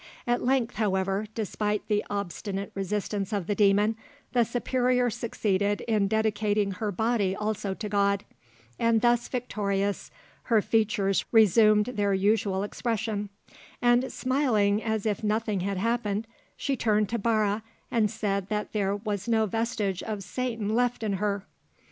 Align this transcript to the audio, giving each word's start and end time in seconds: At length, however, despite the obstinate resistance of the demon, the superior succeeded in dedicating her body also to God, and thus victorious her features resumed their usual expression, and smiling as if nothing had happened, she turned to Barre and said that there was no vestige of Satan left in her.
At 0.25 0.41
length, 0.43 0.77
however, 0.77 1.27
despite 1.35 1.87
the 1.87 2.03
obstinate 2.09 2.71
resistance 2.73 3.31
of 3.31 3.45
the 3.45 3.53
demon, 3.53 3.95
the 4.31 4.43
superior 4.43 5.11
succeeded 5.11 5.81
in 5.81 6.07
dedicating 6.07 6.71
her 6.71 6.91
body 6.91 7.35
also 7.35 7.75
to 7.75 7.87
God, 7.87 8.23
and 8.79 9.01
thus 9.01 9.27
victorious 9.27 10.09
her 10.45 10.59
features 10.59 11.23
resumed 11.31 11.85
their 11.85 12.15
usual 12.15 12.63
expression, 12.63 13.29
and 13.79 14.11
smiling 14.11 14.81
as 14.81 15.05
if 15.05 15.23
nothing 15.23 15.59
had 15.59 15.77
happened, 15.77 16.25
she 16.57 16.75
turned 16.75 17.07
to 17.09 17.19
Barre 17.19 17.61
and 17.91 18.09
said 18.09 18.49
that 18.49 18.71
there 18.73 18.95
was 18.95 19.27
no 19.27 19.45
vestige 19.45 20.01
of 20.01 20.23
Satan 20.23 20.73
left 20.73 21.03
in 21.03 21.13
her. 21.21 21.45